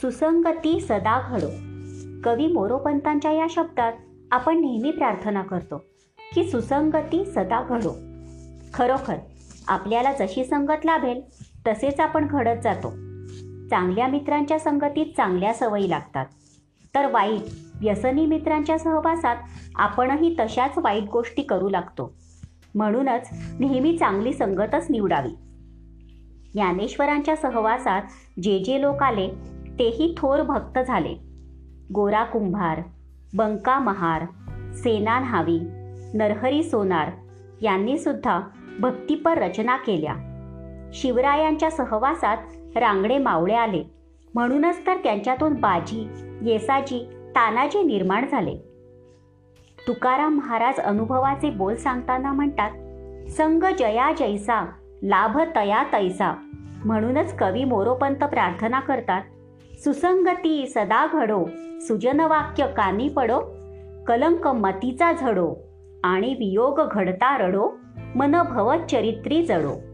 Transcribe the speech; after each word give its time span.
सुसंगती 0.00 0.80
सदा 0.80 1.28
घडो. 1.30 1.48
कवी 2.24 2.46
मोरोपंतांच्या 2.46 3.32
या 3.32 3.46
शब्दात 3.50 3.92
आपण 4.30 4.60
नेहमी 4.60 4.90
प्रार्थना 4.90 5.42
करतो 5.42 5.84
की 6.34 6.50
सुसंगती 6.50 7.24
सदा 7.24 7.62
घडो. 7.62 7.96
खरोखर 8.74 9.16
आपल्याला 9.68 10.12
जशी 10.12 10.44
संगत 10.44 10.84
लाभेल 10.84 11.20
तसेच 11.66 12.00
आपण 12.00 12.26
घडत 12.26 12.60
जातो. 12.62 12.90
चांगल्या 13.68 14.06
मित्रांच्या 14.06 14.58
संगतीत 14.58 15.06
चांगल्या 15.16 15.54
सवयी 15.54 15.90
लागतात. 15.90 16.26
तर 16.94 17.10
वाईट 17.10 17.40
व्यसनी 17.80 18.26
मित्रांच्या 18.26 18.78
सहवासात 18.78 19.36
आपणही 19.74 20.36
तशाच 20.40 20.78
वाईट 20.78 21.02
गोष्टी 21.02 21.42
करू 21.42 21.68
लागतो. 21.68 22.14
म्हणूनच 22.74 23.28
नेहमी 23.58 23.98
चांगली 23.98 24.32
संगतच 24.32 24.86
निवडावी. 24.90 25.30
ज्ञानेश्वरांच्या 26.52 27.36
सहवासात 27.36 28.02
जे 28.42 28.58
जे 28.58 28.80
लोक 28.80 29.02
आले 29.02 29.53
तेही 29.78 30.14
थोर 30.18 30.42
भक्त 30.42 30.78
झाले. 30.78 31.14
गोरा 31.94 32.24
कुंभार 32.24 32.80
बंका 33.36 33.78
महार 33.78 34.22
सेना 34.74 35.20
न्हावी 35.20 35.58
नरहरी 36.14 36.62
सोनार 36.62 37.10
यांनी 37.62 37.98
सुद्धा 37.98 38.40
भक्तीपर 38.80 39.38
रचना 39.38 39.76
केल्या. 39.76 40.14
शिवरायांच्या 40.94 41.70
सहवासात 41.70 42.36
रांगडे 42.76 43.18
मावळे 43.18 43.54
आले. 43.54 43.82
म्हणूनच 44.34 44.86
तर 44.86 44.96
त्यांच्यातून 44.96 45.54
बाजी 45.54 46.08
येसाजी 46.42 47.06
तानाजी 47.30 47.82
निर्माण 47.82 48.26
झाले. 48.30 48.56
तुकाराम 49.88 50.34
महाराज 50.34 50.80
अनुभवाचे 50.80 51.50
बोल 51.50 51.74
सांगताना 51.74 52.32
म्हणतात 52.32 52.70
संग 53.30 53.64
जया 53.78 54.12
जैसा 54.18 54.66
लाभ 55.02 55.38
तया 55.56 55.82
तैसा. 55.82 56.34
म्हणूनच 56.84 57.36
कवी 57.36 57.64
मोरोपंत 57.64 58.24
प्रार्थना 58.24 58.80
करतात 58.80 59.22
सुसंगती 59.84 60.66
सदा 60.66 61.06
घडो 61.12 61.44
सुजनवाक्य 61.80 62.66
कानी 62.66 63.08
पडो 63.08 63.40
कलंक 64.06 64.46
मतीचा 64.46 65.12
झडो 65.12 65.56
आणि 66.04 66.34
वियोग 66.34 66.80
घडता 66.92 67.36
रडो 67.38 67.68
मन 68.14 68.42
भवत 68.42 68.90
चरित्री 68.90 69.42
जडो. 69.42 69.93